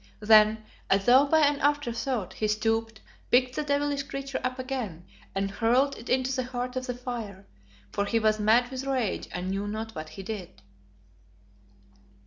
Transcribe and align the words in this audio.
Then, 0.19 0.63
as 0.89 1.05
though 1.05 1.27
by 1.27 1.41
an 1.41 1.59
afterthought, 1.59 2.33
he 2.33 2.47
stooped, 2.47 3.01
picked 3.29 3.55
the 3.55 3.61
devilish 3.61 4.01
creature 4.01 4.41
up 4.43 4.57
again 4.57 5.05
and 5.35 5.51
hurled 5.51 5.95
it 5.95 6.09
into 6.09 6.35
the 6.35 6.41
heart 6.45 6.75
of 6.75 6.87
the 6.87 6.95
fire, 6.95 7.45
for 7.91 8.05
he 8.05 8.17
was 8.17 8.39
mad 8.39 8.71
with 8.71 8.83
rage 8.85 9.27
and 9.31 9.51
knew 9.51 9.67
not 9.67 9.93
what 9.93 10.09
he 10.09 10.23
did. 10.23 10.63